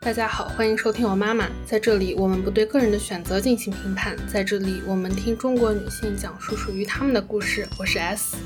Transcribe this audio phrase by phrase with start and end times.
[0.00, 1.50] 大家好，欢迎收听我妈妈。
[1.66, 4.16] 在这里，我们不对个人的选择进行评判。
[4.28, 7.68] 在这里，我们听中国女性讲述属于她们的故事。
[7.78, 8.36] 我是 S。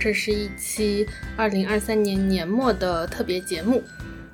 [0.00, 1.06] 这是一期
[1.36, 3.82] 二零二三年年末的特别节目。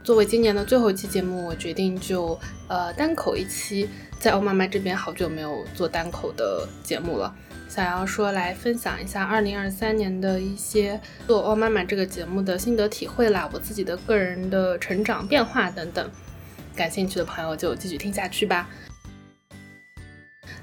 [0.03, 2.37] 作为今年的最后一期节目，我决定就
[2.69, 3.89] 呃单口一期。
[4.19, 7.33] 在欧妈妈这边，好久没有做单口的节目了。
[7.75, 16.11] 想要说来分享一下二零二三年的一些做欧妈妈这个节目的心得体会啦，我自己的个人的成长变化等等。
[16.77, 18.69] 感兴趣的朋友就继续听下去吧。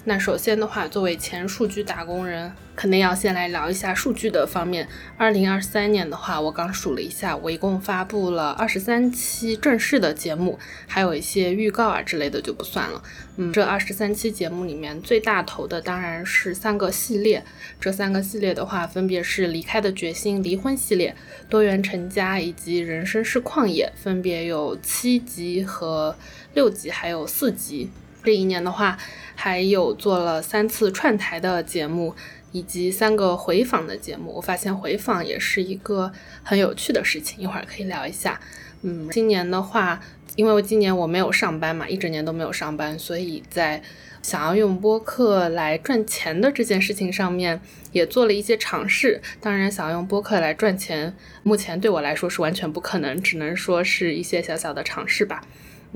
[0.06, 4.88] 那首先的话，作为前数据打工人，肯定要先来聊一下数据的方面。
[5.18, 10.58] 二零二三年的话，我刚数了一下，我一共发布了二十三期正式的节目，
[10.88, 13.04] 还有一些预告啊之类的就不算了。
[13.38, 17.46] 嗯，这二十三期节目里面最大头的当然是三个系列。
[17.80, 21.16] 这三个系列的话，分别是离开的决心、离婚系列、
[21.48, 26.16] 多元成家以及人生是旷野，分别有七集和
[26.56, 27.92] 六集，还有四集。
[28.24, 28.98] 这一年的话，
[29.36, 32.16] 还有做了三次串台的节目，
[32.52, 34.34] 以及三个回访的节目。
[34.36, 36.12] 我发现回访也是一个
[36.44, 38.40] 很有趣的事情，一会儿可以聊一下。
[38.82, 40.00] 嗯，今年的话，
[40.36, 43.82] 因为我今年我没有上班嘛，一整年都没有上班，所以在
[44.22, 47.62] 想要用播客来赚钱的这件事情上面，
[47.94, 49.22] 也做了一些尝试。
[49.40, 55.42] 当然，想要用播客来赚钱，目前对我来说是完全不可能，只能说是一些小小的尝试吧。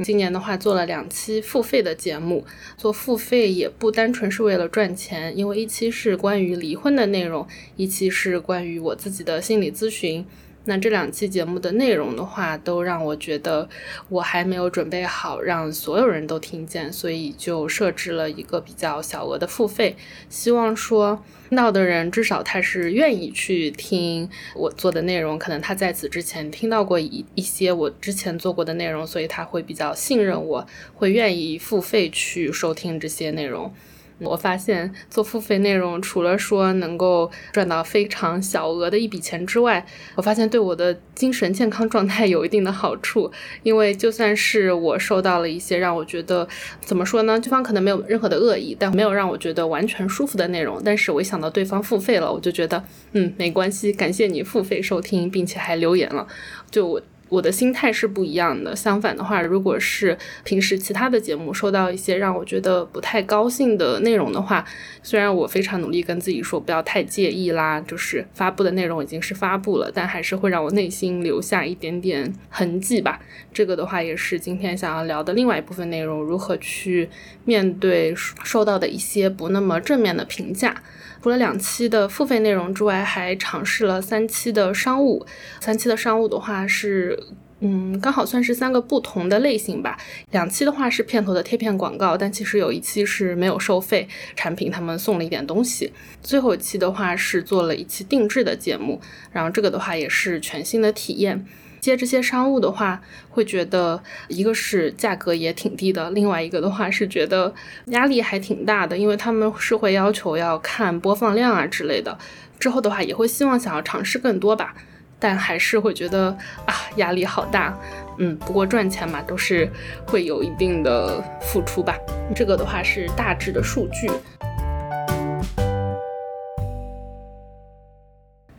[0.02, 2.44] 今年的话做了两期付费的节目，
[2.76, 10.26] 做付费也不单纯是为了赚钱，因为一期是关于离婚的内容，一期是关于我自己的心理咨询。
[10.66, 13.68] 那这两期节目的内容的话，都让我觉得
[14.08, 19.98] 我还没有准备好让所有人都听见，所以就设置了一个比较小额的付费，
[20.30, 30.66] 希望说听到的人至少他是愿意去听我做的内容，可能他在此之前听到过一一些我之前做过的内容，所以他会比较信任我，
[30.96, 33.74] 会愿意付费去收听这些内容。
[34.20, 39.86] 我发现做付费内容，除了说能够赚到非常小额的一笔钱之外，
[40.16, 43.32] 我发现对我的精神健康状态有一定的好处。
[43.64, 46.48] 因为就算是我受到了一些让我觉得
[46.82, 56.28] 怎么说呢，对方可能没有任何的恶意，但没有让我觉得完全舒服的内容，但是我一想到对方付费了，我就觉得嗯没关系，感谢你付费收听，并且还留言了，
[56.72, 57.02] 就我。
[57.34, 58.76] 我的心态是不一样的。
[58.76, 64.64] 相反的话，如果是平时其他的节目收到一些让我觉得不太高兴的内容的话，
[65.02, 73.20] 虽然我非常努力跟自己说不要太介意啦，就是发布的内容已经是发布了，但还是会让我内心留下一点点痕迹吧。
[73.52, 77.10] 这个的话也是今天想要聊的另外一部分内容，如何去
[77.46, 80.84] 面对收到的一些不那么正面的评价。
[81.24, 85.26] 除了两期的付费内容之外，还尝试了三期的商务。
[85.62, 87.18] 三期的商务的话是，
[87.62, 89.98] 嗯，刚好算是三个不同的类型吧。
[90.32, 95.94] 两期的话是片头的贴片广告，但其实有一期是没有收费产品，他们送了一点东西。
[96.22, 99.00] 最后一期的话是做了一期定制的节目，
[99.32, 101.46] 然后这个的话也是全新的体验。
[101.84, 107.54] 接这些商务的话，会觉得一个是价格也挺低的，另外一个的话是觉得
[107.88, 112.18] 压力还挺大的，因为他们是会要求要看播放量啊之类的。
[112.58, 114.74] 之后的话也会希望想要尝试更多吧，
[115.20, 116.30] 但还是会觉得
[116.66, 117.78] 啊压力好大。
[118.18, 119.70] 嗯，不过赚钱嘛，都是
[120.08, 121.98] 会有一定的付出吧。
[122.34, 124.10] 这个的话是大致的数据。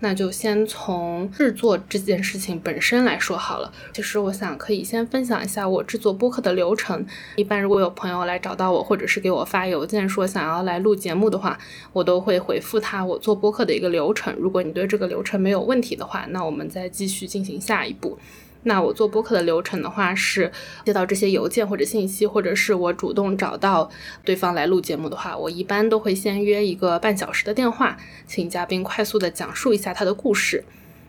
[0.00, 3.72] 那就先从制作这件事情本身来说好了。
[3.92, 7.06] 其实我想可以先分享一下我制作播客的流程。
[7.36, 11.58] 一般如果有朋友来找到我，或者是给我发邮件说想要来录节目的话，
[11.92, 14.34] 我都会回复他我做播客的一个流程。
[14.38, 18.18] 如果你对这个流程没有问题的话，那我们再继续进行下一步。
[18.64, 20.50] 那我做播客的流程的话，是
[20.84, 23.90] 接到这些邮件或者信息，或者是我主动找到
[24.24, 27.96] 对方来录节目的话，我一般都会先约一个半小时的电话，
[28.26, 30.64] 请嘉宾快速的讲述一下他的故事。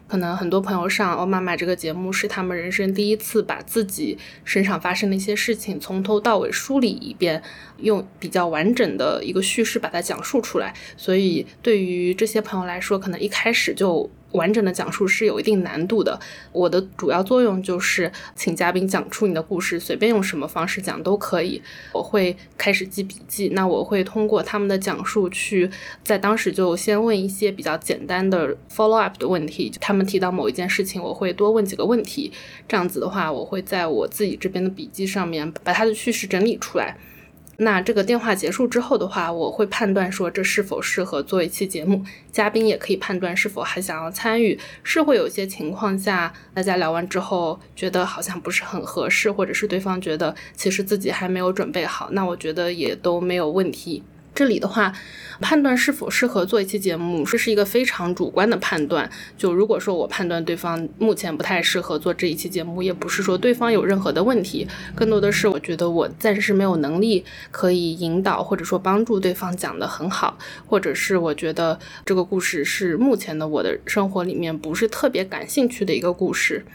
[0.08, 7.42] 可能很多朋友上《欧妈妈》这个节目是他们人生第一次把自己身上发生的一些事情从头到尾梳理一遍，
[7.78, 10.76] 用比较完整的一个叙事把它讲述出来。
[10.96, 14.10] 所以对于这些朋友来说，可能一开始就。
[14.36, 16.20] 完整的讲述是有一定难度的。
[16.52, 21.62] 我的主要作用就是请嘉宾讲出你的故事，随便用什么方式讲都可以。
[21.94, 25.70] 我会开始记笔记，那我会通过他们的讲述去
[26.04, 29.72] 在当时就先问一些比较简单的 follow up 的问题。
[29.80, 32.32] 他们提到某一件事情，我会多问几个问题。
[32.68, 36.98] 这样子的话，我会在我自己这边的笔记上面把他的叙事整理出来。
[37.58, 44.60] 那这个电话结束之后的话，我会判断说这是否适合做一期节目，嘉宾也可以判断是否还想要参与。
[44.84, 54.04] 是会有些情况下，大家聊完之后觉得好像不是很合适，或者是对方觉得其实自己还没有准备好，那我觉得也都没有问题。
[54.36, 54.94] 这里的话，
[55.40, 59.10] 判断是否适合做一期节目，这是一个非常主观的判断。
[59.38, 76.66] 就如果说我判断对方目前不太适合做这一期节目，也不是说对方有任何的问题，更多的是我觉得我暂时没有能力可以引导或者说帮助对方讲得很好，或者是我觉得这个故事是目前的我的生活里面不是特别感兴趣的一个故事。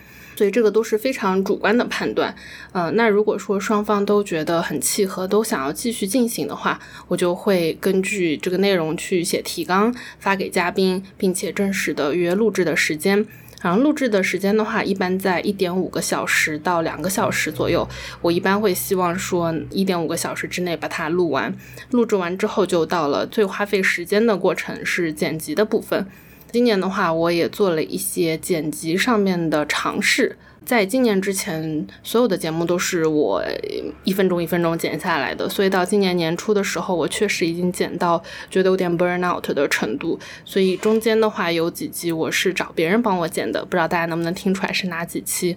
[0.40, 2.34] 所以这个都是非常主观的判断，
[2.72, 13.26] 嗯，那如果说双方都觉得很契合，都想要继续进行的话，我就会根据这个内容去写提纲发给嘉宾，并且正式的约录制的时间。
[13.60, 17.87] 然后录制的时间的话，一般在一点五个小时到两个小时左右。
[18.22, 21.54] 我一般会希望说一点五个小时之内把它录完。
[21.90, 26.06] 录制完之后，就到了最花费时间的过程是剪辑的部分。
[26.52, 30.37] 今年的话，我也做了一些剪辑上面的尝试。
[30.64, 33.43] 在今年之前，所有的节目都是我
[34.05, 40.19] 一分钟一分钟剪下来的，所以到今年年初的时候，我确实已经剪到觉得有点 burn out 的程度。
[40.44, 45.56] 所以中间的话，有几集我是找别人帮我剪的，不知道大家能不能听出来是哪几期。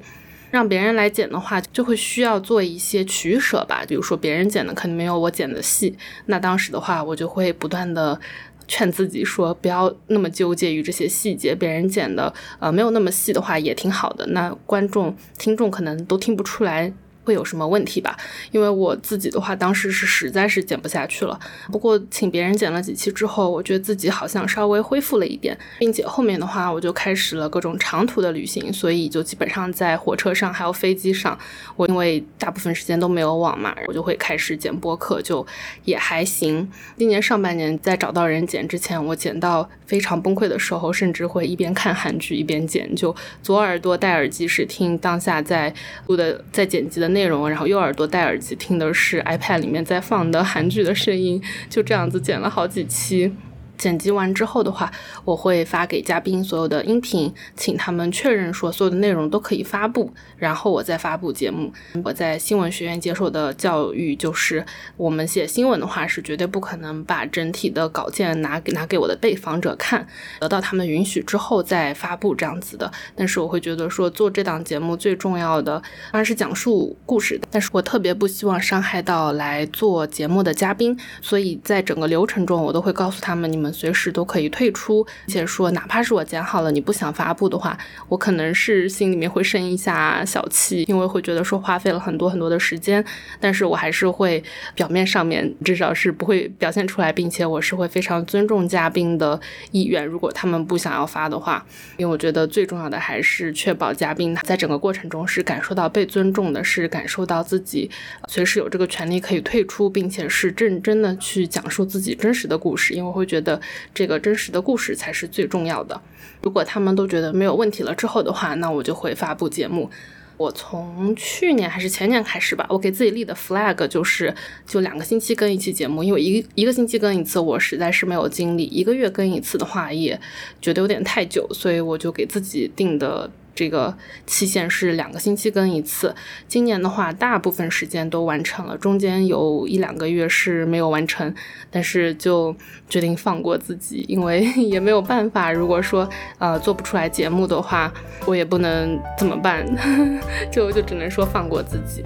[0.50, 3.84] 让别人来剪的话，就会需要做一些取舍吧。
[3.88, 5.96] 比如说别人剪的肯定没有我剪的细，
[6.28, 8.20] 那当时的话，我就会不断的。
[8.68, 16.94] 劝自己说不要那么纠结于这些细节，别人剪的呃没有那么细的话也挺好的，那观众听众可能都听不出来。
[17.24, 18.18] 会有什么问题吧？
[18.52, 21.40] 因为我自己的话，当时是实在是剪不下去了。
[21.72, 31.38] 不过请别人剪了几期之后，我觉得自己好像稍微恢复了一点，并且后面的话，我就开始了各种长途的旅行，所以就基本上在火车上还有飞机上，
[31.78, 35.46] 我因为大部分时间都没有网嘛，我就会开始剪播客，就
[35.86, 36.70] 也还行。
[36.98, 45.74] 今年上半年在找到人剪之前，我剪到非常崩溃的时候，甚至会一边看韩剧一边剪，就左耳朵戴耳机是听当下在
[46.08, 47.13] 录的在剪辑的。
[47.14, 53.32] 内容，然后右耳朵戴耳机听的是 iPad 里面在放的韩剧的声音，就这样子剪了好几期。
[53.78, 54.92] 剪辑完之后的话，
[55.26, 61.74] 我会发给嘉宾所有的音频，请他们确认说所有的内容都可以发布，然后我再发布节目。
[62.04, 64.66] 我在新闻学院接受的教育就是，
[64.96, 70.08] 我们写新闻的话是绝对不可能把整体的稿件拿给拿给我的被访者看，
[70.40, 72.90] 得到他们允许之后再发布这样子的。
[73.16, 75.74] 但是我会觉得说做这档节目最重要的
[76.12, 83.73] 当然是讲述故事，但是我特别不希望伤害到来做节目的嘉宾，所以在整个流程中我都会告诉他们你们。
[83.74, 87.78] 随时都可以退出，而且说哪怕是我剪好了，你不想发布的话，
[88.08, 93.04] 我可能是心里面会生一下小气，因为会觉得说花费了很多很多的时间，
[93.40, 94.44] 但是我还是会
[94.76, 99.40] 表面上面至少是不会表现出来，并且我是会非常尊重嘉宾的
[99.72, 101.66] 意愿，如果他们不想要发的话，
[101.98, 107.90] 因为我觉得最重要的还是确保嘉宾在整个过程中是感受到被尊重的，是感受到自己
[108.28, 113.53] 随时有这个权利可以退出，并且是认真的去讲述自己真实的故事，因为我会觉得。
[113.94, 116.00] 这个真实的故事才是最重要的。
[116.42, 119.90] 如果他们都觉得没有问题了之后的话，那我就会发布节目。
[120.36, 124.34] 我从去年还是前年开始吧，我给自己立的 flag 就是
[124.66, 130.20] 就两个星期更一期节目，因为一一个星期更一次，我实在是没有精力；一个月更一次的话，也
[130.60, 133.30] 觉得有点太久，所以我就给自己定的。
[133.56, 133.96] 这个
[134.26, 136.16] 期限是两个星期更一次。
[136.48, 141.34] 今年的话，大部分时间都完成了，中间有一两个月是没有完成，
[141.70, 142.56] 但是就
[142.90, 145.52] 决定放过自己，因为 也没有办法。
[145.52, 147.94] 如果说呃做不出来节目的话，
[148.26, 149.66] 我也不能怎么办，
[150.52, 152.04] 就就只能说放过自己。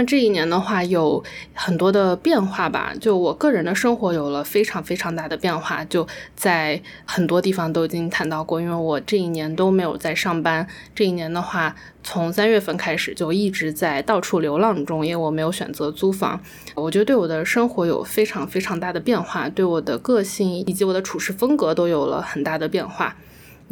[0.00, 2.94] 那这一年的话，有很多的变化吧。
[2.98, 8.62] 就我个人的生活有了非常非常大的变化，就在很多地方都已经谈到过。
[8.62, 16.40] 因为我这一年都没有在上班，这一年的话，从三月份开始就一直在到处流浪中，因为我没有选择租房。
[16.74, 23.14] 我觉得对我的生活有非常非常大的变化，对我的个性以及我的处事风格都有了很大的变化。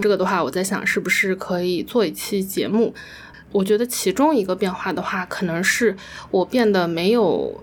[0.01, 2.95] 这个的话，我在想是不是可以做一期节目。
[3.53, 5.97] 我觉得其中一个变化的话，可能是
[6.31, 7.63] 我变得没有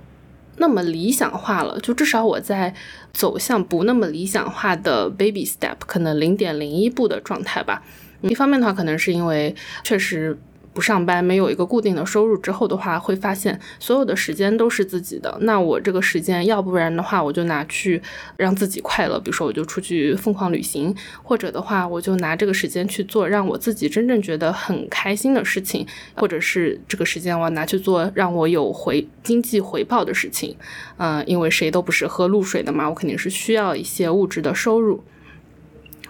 [0.58, 1.80] 那么理想化了。
[1.80, 2.74] 就至少我在
[3.14, 7.84] 走向不那么理想化的 baby step，可能零点零一步的状态吧。
[8.22, 10.38] 一方面的话，可能是因为确实
[10.76, 15.38] 不上班，没有一个固定的收入之后的话，会发现所有的时间都是自己的。
[15.42, 18.02] 那我这个时间，要不然的话，我就拿去
[18.36, 30.54] 让自己快乐，比如说我就出去疯狂旅行，或者的话，我就拿这个时间去做让我自己真正觉得很开心的事情，或者是这个时间我拿去做让我有回经济回报的事情。
[30.98, 35.02] 嗯，因为谁都不是喝露水的嘛，我肯定是需要一些物质的收入。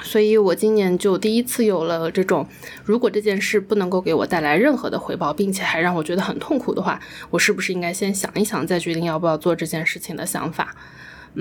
[0.02, 2.48] 所以我今年就第一次有了这种，
[2.84, 7.00] 如果这件事不能够给我带来任何的回报，并且还让我觉得很痛苦的话，
[7.30, 10.76] 我是不是应该先想一想，再决定要不要做这件事情的想法？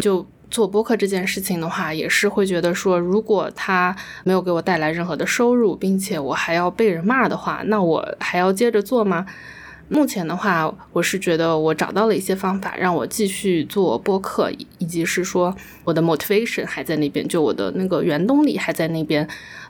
[0.00, 3.94] 就做播客这件事情的话，也是会觉得说，如果它
[4.24, 9.26] 没有给我带来任何的收入，并且我还要被人骂的话，那我还要接着做吗？
[9.88, 19.28] 目前的话，我是觉得我找到了一些方法，让我继续做播客，以及是说我的 motivation 还在那边，就我的那个原动力还在那边，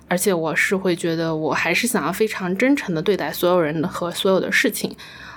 [0.09, 4.95] 而且我是会觉得我还是想要非常真诚的对待所有人和所有的事情。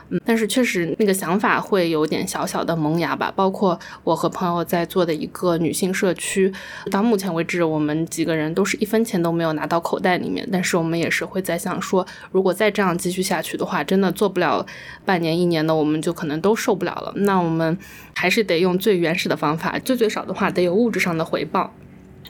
[0.09, 3.31] 嗯，但是确实那个想法会有点小小的萌芽吧。
[3.35, 6.51] 包括我和朋友在做的一个女性社区，
[6.89, 10.47] 到目前为止，我们几个人都是一分钱都没有拿到口袋里面。
[10.51, 14.65] 但是我们也是会在想说，如果再这样继续下去的话，真的做不了
[15.05, 17.11] 半年一年的，我们就可能都受不了了。
[17.17, 17.77] 那我们
[18.15, 21.73] 还是得用最原始的方法，最最少的话得有物质上的回报。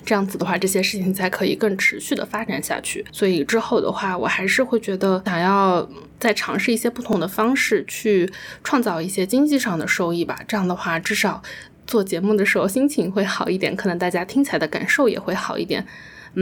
[0.08, 3.06] 这样子的话，这些事情才可以更持续的发展下去。
[3.12, 5.86] 所以之后的话，我还是会觉得想要
[6.18, 8.32] 再尝试一些不同的方式，去
[8.64, 10.40] 创造一些经济上的收益吧。
[10.48, 11.44] 这样的话，至少
[11.86, 15.86] 做节目的时候心情会好一点，可能大家听起来的感受也会好一点。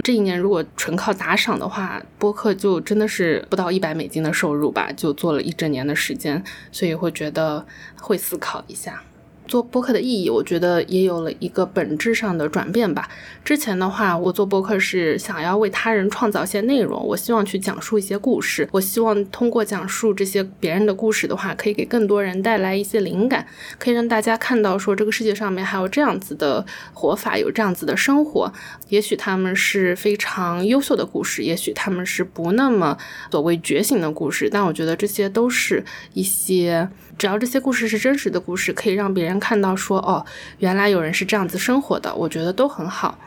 [0.03, 7.65] 这一年如果纯靠打赏的话，播客就真的是不到一百美金的收入吧，就做了一整年的时间，所以会觉得
[7.99, 9.01] 会思考一下。
[9.47, 13.07] 做播客的意义，我觉得也有了一个本质上的转变吧。
[13.43, 23.45] 之前的话，我做播客是想要为他人创造一些内容，我希望去讲述一些故事，我希望通过讲述这些别人的故事的话，可以给更多人带来一些灵感，
[23.77, 28.51] 可以让大家看到说这个世界上面还有这样子的活法，有这样子的生活。
[28.89, 32.97] 也许他们是非常优秀的故事，也许他们是不那么
[33.29, 36.89] 所谓觉醒的故事，但我觉得这些都是一些。
[37.17, 40.25] 只要这些故事是真实的故事，可以让别人看到说，哦，
[40.59, 43.17] 原来有人是这样子生活的，我觉得都很好。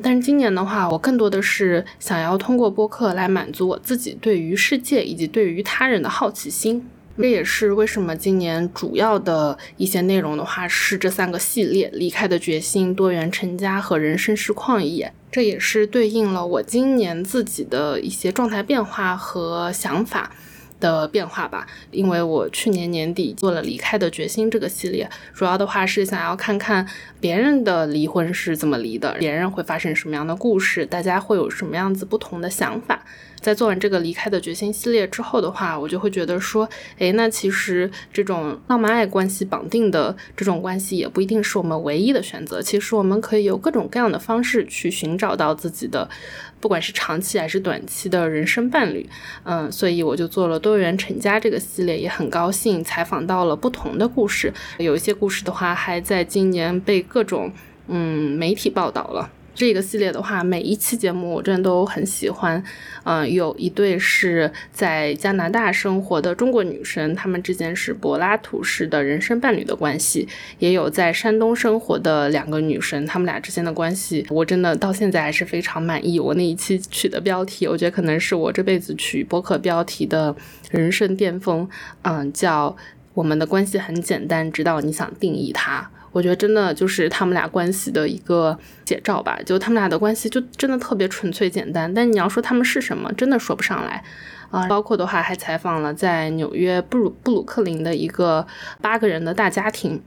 [0.00, 6.88] 但是今年的话，我更多的是想要通过播客来满足我自己对于世界以及对于他人的好奇心。
[7.20, 15.12] 这也是为什么今年主要的一些内容的话是这三个系列：离开的决心、多元成家和人生是旷野。
[15.32, 20.30] 这也是对应了我今年自己的一些状态变化和想法。
[20.80, 26.86] 的变化吧，因为我去年年底做了《离开的决心》这个系列，主要的话是想要看看
[27.20, 33.02] 别人的离婚是怎么离的，别人会发生什么样的故事，大家会有什么样子不同的想法。
[33.40, 36.68] 在做完这个离开的决心系列之后的话，我就会觉得说，
[36.98, 42.60] 诶，那其实这种浪漫爱关系绑定的这种关系也不一定是我们唯一的选择。
[42.60, 46.08] 其实我们可以有各种各样的方式去寻找到自己的，
[46.60, 49.08] 不管是长期还是短期的人生伴侣。
[49.44, 54.52] 嗯，所以我就做了多元成家这个系列，也很高兴采访到了不同的故事。
[54.78, 57.52] 有一些故事的话，还在今年被各种
[57.86, 59.30] 嗯媒体报道了。
[59.58, 62.62] 这个系列的话，每一期节目我真的都很喜欢。
[63.02, 70.28] 嗯，有一对是在加拿大生活的中国女生，她们之间是柏拉图式的人生伴侣的关系；
[70.60, 76.20] 也有在山东生活的两个女生，她们俩之间的关系，我真的到现在还是非常满意。
[76.20, 80.36] 我那一期取的标题，我觉得可能是我这辈子取博客标题的
[80.70, 81.68] 人生巅峰。
[82.02, 82.76] 嗯，叫
[83.12, 85.90] 我们的关系很简单，直到你想定义它。
[86.12, 91.92] 我觉得真的就是他们俩关系的一个写照吧，就他们俩的关系就真的特别纯粹简单。
[91.92, 94.02] 但你要说他们是什么，真的说不上来
[94.50, 94.66] 啊。
[94.66, 98.46] 包括的话还采访了在纽约布鲁布鲁克林的一个
[98.80, 100.00] 八个人的大家庭。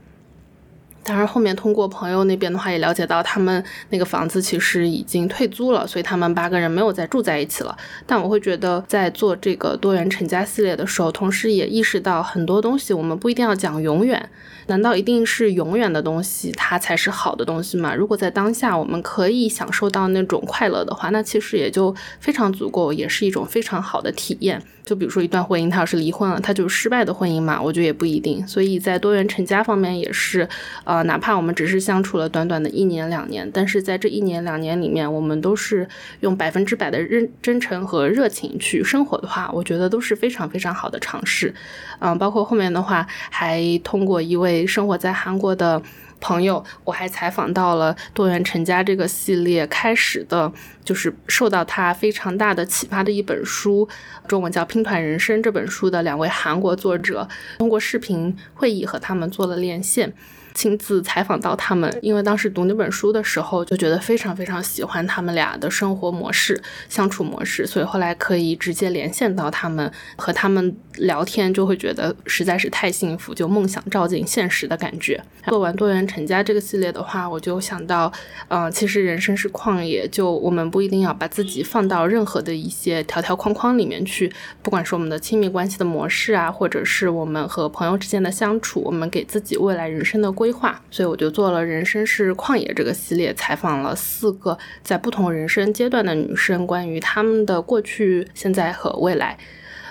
[1.04, 7.76] 当然，后面通过朋友那边的话，也了解到他们那个房子其实已经退租了，所以他们八个人没有再住在一起了。
[8.06, 14.30] 但我会觉得，在做这个多元成家系列的时候，同时也意识到很多东西，我们不一定要讲永远。
[14.66, 17.94] 难道一定是永远的东西它才是好的东西吗？
[17.94, 24.62] 如果在当下我们可以享受到那种快乐的话，那其实也就非常足够，也是一种非常好的体验。
[24.84, 27.60] 就比如说一段婚姻，他要是离婚了，他就失败的婚姻嘛？
[27.60, 28.46] 我觉得也不一定。
[28.46, 30.48] 所以在多元成家方面也是，
[30.84, 35.88] 呃，哪怕我们只是相处了短短的一年两年，但是在这一年两年里面，我们都是
[36.20, 41.54] 用百分之百的认真诚和热情去生活的话，我觉得都是非常非常好的尝试。
[42.00, 45.80] 嗯，包括后面的话，还通过一位生活在韩国的。
[46.22, 50.50] 朋友，我还采访到了多元成家这个系列开始的，
[50.84, 53.86] 就是受到他非常大的启发的一本书，
[54.28, 60.14] 中文叫《拼团人生》这本书的两位韩国作者，通过视频会议和他们做了连线。
[60.54, 75.22] 亲自采访到他们，因为当时读那本书的时候，就觉得非常非常喜欢他们俩的生活模式、相处模式，所以后来可以直接连线到他们，和他们聊天，就会觉得实在是太幸福，就梦想照进现实的感觉。
[75.46, 78.12] 做完多元成家这个系列的话，我就想到，
[78.48, 84.32] 嗯，其实人生是旷野，就我们不一定要把自己放到任何的一些条条框框里面去，
[84.62, 90.30] 不管是我们的亲密关系的模式啊，或者是我们和朋友之间的相处，我们给自己未来人生的。
[90.42, 99.38] 规划，所以我就做了《人生是旷野》这个系列，采访了四个在不同人生阶段的女生，关于她们的过去、现在和未来。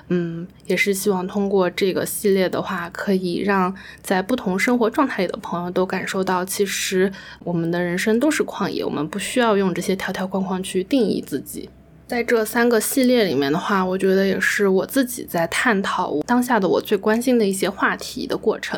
[0.09, 7.09] 嗯，也是希望通过这个系列的话，可以让在不同生活状态里的朋友都感受到，其实
[7.45, 11.69] 我们的人生都是旷野，我们不需要用这些条条框框去定义自己。
[12.07, 18.77] 在这三个系列里面的话，我觉得也是我自己在探讨当下的我最关心的一些话题的过程。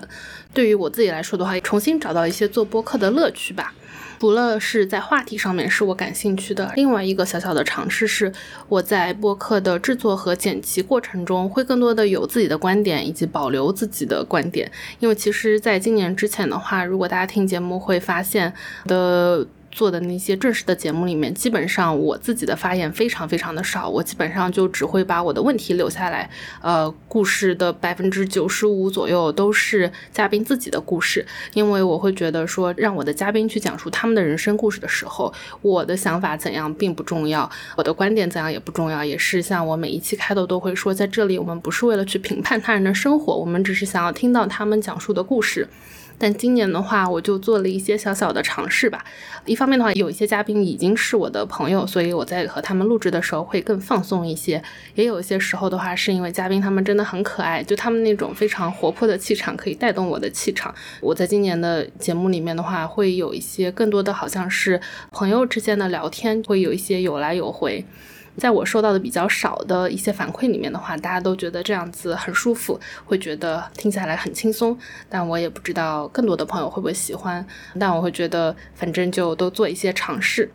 [0.54, 3.74] 对于我自己来说的话，重新找到一些做播客的乐趣吧。
[4.20, 8.32] 除了是在话题上面是我感兴趣的，另外一个小小的尝试是
[8.70, 14.72] 我在播客的制作和剪辑过程中，会更多的有自己的观点以及保留自己的观点。
[15.00, 18.54] 因为其实在今年之前的话，如果大家听节目会发现
[18.86, 19.46] 的。
[19.74, 26.30] 做的那些正式的节目里面，基本上我自己的发言非常非常的少，我基本上就只会把我的问题留下来。
[26.62, 45.68] 呃，故事的百分之九十五左右都是嘉宾自己的故事，因为我会觉得说，让我的嘉宾去讲述他们的人生故事的时候，我的想法怎样并不重要，我的观点怎样也不重要，也是像我每一期开头都会说，在这里我们不是为了去评判他人的生活，我们只是想要听到他们讲述的故事。
[46.18, 49.04] 但今年的话，我就做了一些小小的尝试吧。
[49.46, 54.64] 一方面的话，有一些嘉宾已经是我的朋友，所以我在和他们录制的时候会更放松一些。
[54.96, 60.74] 也有一些时候的话，是因为嘉宾他们真的很可爱，就他们那种非常活泼的气场可以带动我的气场。
[61.02, 64.80] 我在今年的节目里面的话，会有一些更多的好像是
[65.12, 67.84] 朋友之间的聊天，会有一些有来有回。
[68.38, 74.78] 在我收到的比较少的一些反馈里面的话，大家都觉得这样子很舒服，会觉得听下来很轻松。
[75.08, 77.46] 但我也不知道更多的朋友会不会喜欢。
[77.80, 80.52] 但我会觉得，反正就都做一些尝试。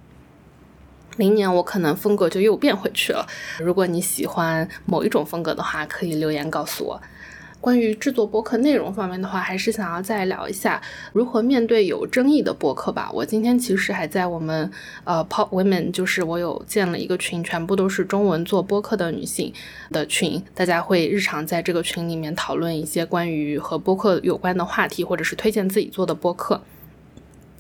[1.17, 3.27] 明年我可能风格就又变回去了。
[3.59, 7.01] 如果你喜欢某一种风格的话，可以留言告诉我。
[7.69, 10.81] 关于制作播客内容方面的话，还是想要再聊一下
[11.13, 13.11] 如何面对有争议的播客吧。
[13.13, 14.73] 我今天其实还在我们
[15.05, 19.53] 呃 Pop Women，就是我有建了一个群，全部都是中文做播客的女性
[19.91, 26.63] 的群，大家会日常在这个群里面讨论一些关于和播客有关的话题，或者是推荐自己做的播客。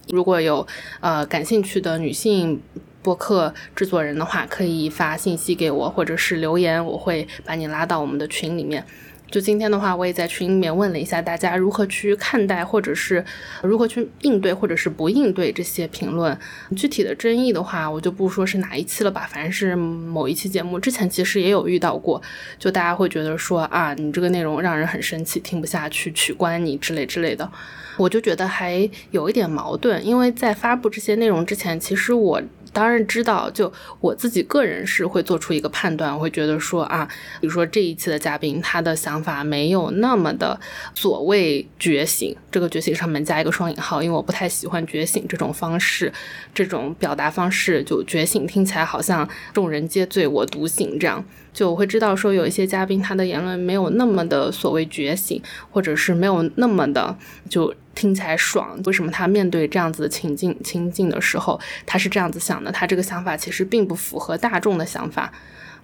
[0.08, 0.66] 如果有
[1.00, 2.62] 呃感兴趣的女性
[3.02, 8.82] 播客制作人的话，可以发信息给我，或者是留言，我会把你拉到我们的群里面。
[9.30, 13.22] 就今天的话，我也在群里面问了一下大家如何去看待，或者是
[13.62, 16.36] 如何去应对，或者是不应对这些评论。
[16.74, 22.20] 具体的争议的话，我就不说是哪一期了吧，反正是某一期节目之前其实也有遇到过，
[22.58, 27.50] 就大家会觉得说啊，你这个内容让人很生气，听不下去，取关你之类之类的。
[27.98, 32.42] 我就觉得还有一点矛盾，因为在发布这些内容之前，其实我。
[32.70, 37.08] 当然知道，就我自己个人是会做出一个判断，我会觉得说啊，
[37.40, 40.58] 比如说这一期的嘉宾，他的想法没有那么的
[40.94, 46.12] 所谓觉醒，这个觉醒上面加一个双引号，因为我不太喜欢觉醒这种方式，
[46.54, 51.24] 这种表达方式，就觉醒听起来好像众人皆醉我独醒这样。
[51.52, 57.16] 就我会知道说有一些嘉宾他的言论没有那么的所谓觉醒，或者是没有那么的
[57.48, 58.80] 就听起来爽。
[58.84, 62.70] 为什么他面对这样子的情境情境的时候，他是这样子想的？
[62.70, 65.32] 他这个想法其实并不符合大众的想法，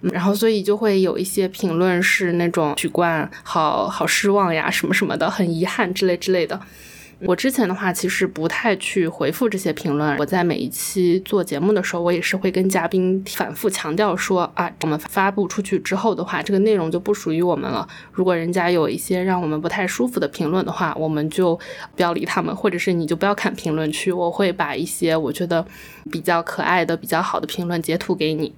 [0.01, 6.59] 然后所以就会有一些评论是那种取关，好好失望呀，什么什么的，很遗憾之类之类的。
[7.21, 10.17] 我之前的话，其实不太去回复这些评论。
[10.17, 17.87] 我在每一期做节目的时候，我也是会跟嘉宾反复强调说啊，我们发布出去之后的话，这个内容就不属于我们了。
[18.11, 21.57] 如果人家有一些让我们不太舒服的评论的话，我们就
[21.95, 24.11] 不要理他们，或者是你就不要看评论区。
[24.11, 25.65] 我会把一些我觉得
[26.11, 28.53] 比较可爱的、比较好的评论截图给你。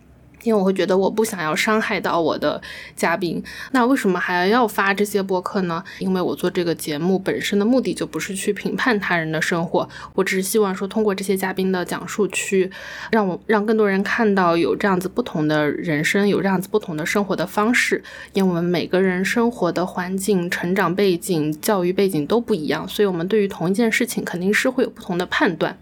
[0.48, 2.62] 因为我会觉得我不想要伤害到我的
[2.96, 5.84] 嘉宾，那为什么还要发这些播客呢？
[6.00, 12.72] 因为我做这个节目本身的目的就不是去评判他人的生活，我只是希望说通过这些嘉宾的讲述，去
[13.12, 18.02] 让我让更多人看到有这样子不同的人生，有这样子不同的生活的方式。
[18.32, 25.78] 因为我们每个人生活的环境、成长背景、教育背景都不一样，所以我们对于同一件事情肯定是会有不同的判断。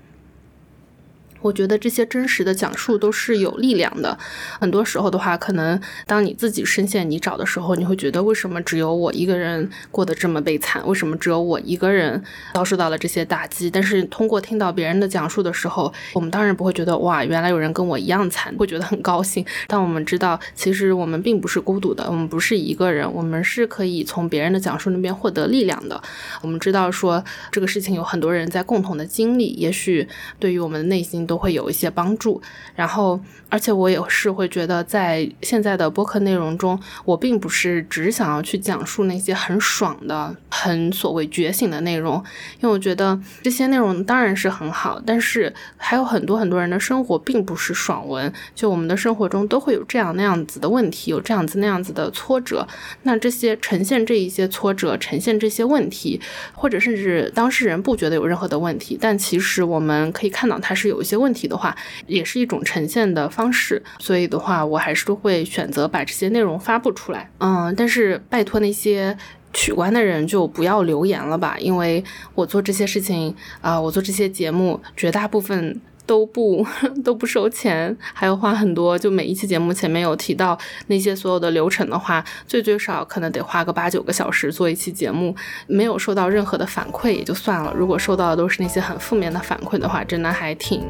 [1.41, 4.17] 我觉得这些真实的讲述都是有力量的。
[4.59, 10.81] 很多时候的话，可能当你自己深陷泥沼的时候，你会觉得为什么只有我一个人过得这么悲惨？
[10.87, 12.23] 为什么只有我一个人
[12.55, 13.69] 遭受到了这些打击？
[13.69, 19.45] 但是通过听到别人的讲述的时候，我们当然不会觉得哇，原来有人跟我一样惨，会觉得很高兴。
[19.67, 26.01] 但我们知道，其实我们并不是孤独的，我们不是一个人，我们是可以从别人的讲述那边获得力量的。
[26.41, 30.07] 我们知道说这个事情有很多人在共同的经历，也许
[30.39, 31.34] 对于我们的内心都。
[31.37, 32.41] 会有一些帮助，
[32.75, 33.19] 然后，
[33.49, 42.23] 而且我也是会觉得，在现在的播客内容中，我并不是只想要去讲述那些很爽的、很所谓觉醒的内容，
[42.61, 52.67] 因为我觉得这些内容当然是很好，但是还有很多很多人的生活并不是爽文，就我们的生活中都会有这样那样子的问题，有这样子那样子的挫折，
[53.03, 56.19] 那这些呈现这一些挫折，呈现这些问题，
[56.53, 61.35] 或者甚至当事人不觉得有任何的问题，但其实我们可以看到它是有一些问。
[61.35, 61.75] 题的话，
[62.07, 67.29] 也是一种呈现的方式，所以的话，我还是会选择把这些内容发布出来。
[67.39, 69.17] 嗯，但是拜托那些
[69.51, 72.01] 取关的人就不要留言了吧，因为
[72.35, 75.81] 我做这些事情啊，我做这些节目，绝大部分。
[76.05, 76.65] 都不
[77.03, 78.97] 都不收钱，还要花很多。
[78.97, 85.35] 就每一期节目前面有提到那些所有的流程的话，最最少可能得花个八九个小时做一期节目，
[85.67, 87.73] 没有收到任何的反馈也就算了。
[87.75, 90.83] 如果收到的都是那些很负面的反馈的话，真的还挺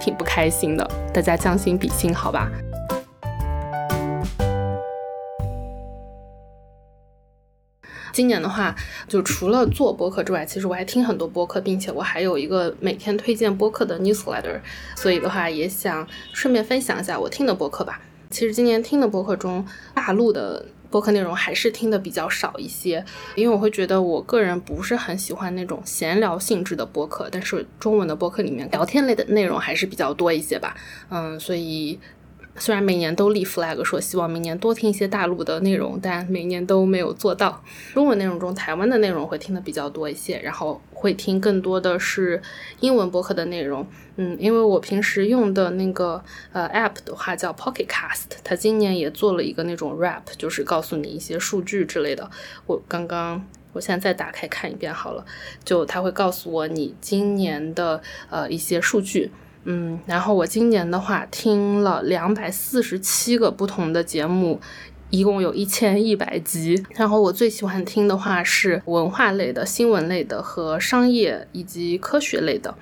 [0.00, 0.88] 挺不开心的。
[1.12, 2.50] 大家将心比心，好吧。
[8.14, 8.72] 今年的话，
[9.08, 14.60] 就除了做播客之外，其实我还听很多播客，并且我还有一个每天推荐播客的 newsletter，
[14.94, 18.00] 所以的话也想顺便分享一下我听的播客吧。
[18.30, 30.76] 其实今年听的播客中，大陆的播客内容还是听的比较少一些，因为我会觉得我个人不是很喜欢那种闲聊性质的播客，但是中文的播客里面聊天类的内容还是比较多一些吧。
[31.10, 31.98] 嗯，所以。
[32.56, 37.62] 虽然每年都立 flag 说希望明年多听一些大陆的内容，但每年都没有做到。
[37.92, 42.40] 中文内容中，台湾的内容会听的比较多一些，然后会听更多的是
[42.78, 43.84] 英文播客的内容。
[44.16, 52.30] 嗯，因为我平时用的那个呃 app 的话叫 Pocket Cast，它今年也做了一个那种 rap，就是告诉你一些数据之类的。
[52.66, 55.26] 我刚刚，我现在再打开看一遍好了，
[55.64, 59.32] 就它会告诉我你今年的呃一些数据。
[59.64, 64.60] 嗯，然后我今年的话听了两百四十七个不同的节目，
[65.08, 66.84] 一共有一千一百集。
[66.90, 72.74] 然后我最喜欢听的话是文化类的、新闻类的和商业以及科学类的，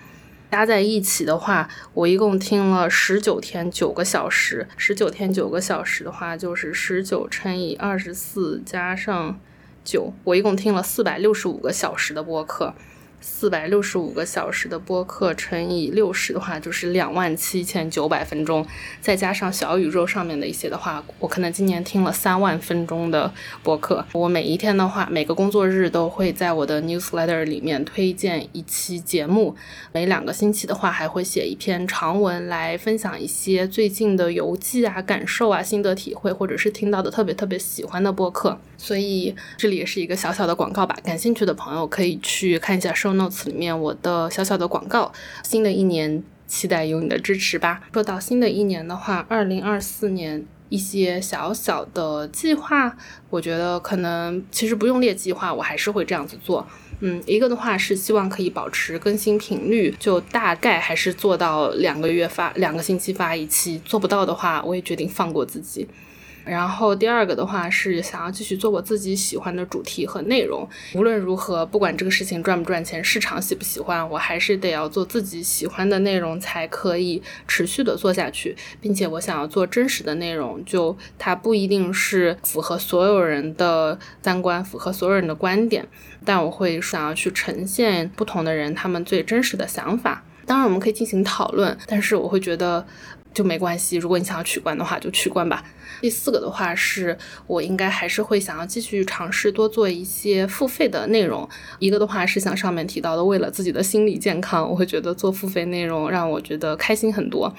[0.51, 4.66] 加在一起的话，我一共听了十九天九个小时。
[4.77, 9.38] 十九天九个小时的话，就是十九乘以二十四加上
[9.85, 12.75] 九，我一共听了四百六十五个小时的播客。
[13.22, 18.66] 四百六十五个小时的播客乘以六十的话，就是两万七千九百分钟，
[19.00, 23.32] 再加上小宇宙上面的一些的话，我可能今年听了三万分钟的
[23.62, 24.04] 播客。
[24.12, 29.54] 我每一天的话，每个工作日都会在我的 newsletter 里面推荐一期节目，
[29.92, 38.58] 每两个星期的话还会写一篇长文来分享一些最近的游记啊、感受啊、心得体会，或者是听到的特别特别喜欢的播客。
[38.76, 45.12] 所以这里也是一个小小的广告吧，感兴趣的朋友可以去看一下 notes 里面我的小小的广告。
[45.42, 47.83] 新的一年，期待有你的支持吧。
[47.92, 52.96] 说到新的一年的话，二零二四年一些小小的计划，
[53.31, 56.66] 我觉得可能其实不用列计划，我还是会这样子做。
[57.01, 63.81] 嗯，一个的话是希望可以保持更新频率，就大概还是做到两个月发，两个星期发一期。
[63.85, 65.88] 做不到的话，我也决定放过自己。
[66.44, 70.68] 然后第二个的话是想要继续做我自己喜欢的主题和内容。
[70.94, 78.57] 无论如何，不管这个事情赚不赚钱，市场喜不喜欢，我还是得要做自己喜欢的内容，才可以持续的做下去。
[78.81, 85.87] 并且我想要做真实的内容，就它不一定是符合所有人的三观，符合所有人的观点，
[86.24, 90.24] 但我会想要去呈现不同的人他们最真实的想法。
[90.44, 92.85] 当然我们可以进行讨论，但是我会觉得
[93.33, 93.96] 就没关系。
[93.96, 95.62] 如果你想要取关的话，就取关吧。
[96.03, 101.49] 第四个的话是我应该还是会想要继续尝试多做一些付费的内容。
[101.79, 107.55] 一个的话是像上面提到的，为了自己的心理健康，我会觉得做付费内容让我觉得开心很多。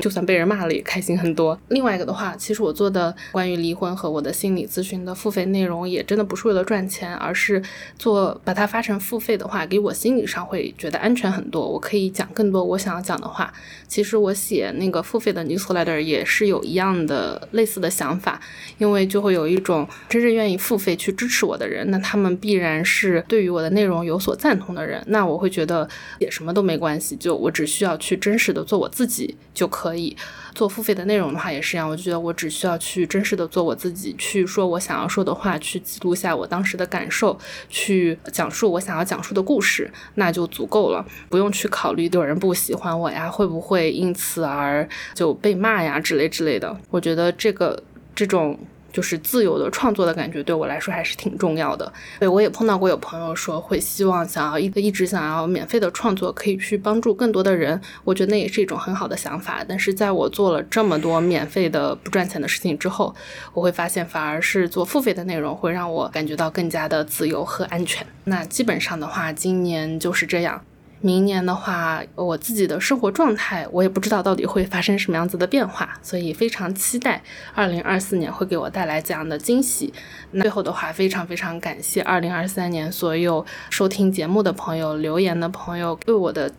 [0.00, 1.58] 就算被人骂了也开心很多。
[1.68, 7.62] 另外一个的话，其实我做的关于离婚和我的心理咨询的付费内容，也真的不是为了赚钱，而是
[7.98, 11.66] 做把它发成付费的话，给我心理上会觉得安全很多。
[11.66, 13.52] 我可以讲更多我想要讲的话。
[13.86, 18.40] 其实我写那个付费的 newsletter 也是有一样的类似的想法，
[18.78, 25.00] 因为就会有一种真正愿意付费去支持我的人，那他们必然是对于我的内容有所赞同的人。
[25.06, 29.70] 那我会觉得写什么都没关系，就我只需要去真实的做我自己就。
[29.78, 30.16] 可以
[30.54, 46.74] 做付费的内容的话也是一样，我觉得我只需要去真实的做我自己，去说我想要说的话，去记录下我当时的感受，去讲述我想要讲述的故事，那就足够了，不用去考虑有人不喜欢我呀，会不会因此而就被骂呀之类之类的。
[46.88, 47.82] 我觉得这个
[48.14, 48.58] 这种。
[48.96, 51.92] 就是自由的创作的感觉对我来说还是挺重要的。
[52.18, 57.78] 对我也碰到过有朋友说会希望想要一个一直想要免费的创作，可以去帮助更多的人。
[58.04, 59.62] 我觉得那也是一种很好的想法。
[59.68, 63.14] 但是在我做了这么多免费的不赚钱的事情之后，
[63.52, 68.06] 我会发现反而是做付费的内容会让我感觉到更加的自由和安全。
[68.24, 70.62] 那基本上的话，今年就是这样。
[71.00, 77.22] 明年的话，我自己的生活状态，我也不知道到底会发生什么样子的变化，所以非常期待
[77.54, 79.92] 二零二四年会给我带来怎样的惊喜。
[80.32, 86.50] 那最后的话，非常非常感谢二零二三年所有收听节目的朋友、留言的朋友、对我的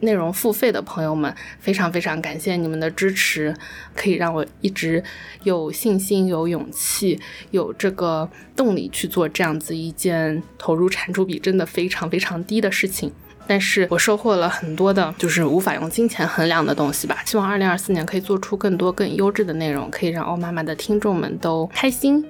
[0.00, 3.54] 内容付费的朋友们，非常非常感谢你们的支持，
[3.94, 5.04] 可以让我一直
[5.44, 7.20] 有信心、有勇气、
[7.52, 13.12] 有这个动力去做这样子一件投入产出比真的非常非常低的事情。
[13.46, 17.18] 但是我收获了很多的，就是无法用金钱衡量的东西吧。
[17.24, 22.24] 希望二零二四年可以做出更多更优质的内容，可以让欧妈妈的听众们都开心。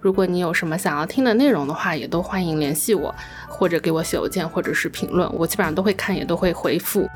[0.00, 3.14] 如果你有什么想要听的内容的话，也都欢迎联系我，
[3.48, 7.08] 或者给我写邮件，或者是评论，我基本上都会看，也都会回复。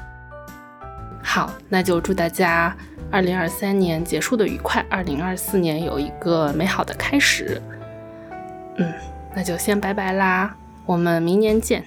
[1.23, 2.75] 好，那就祝大家
[3.11, 7.61] 二零二三年结束的愉快，二零二四年有一个美好的开始。
[8.77, 8.93] 嗯，
[9.35, 11.85] 那就先拜拜啦，我们明年见。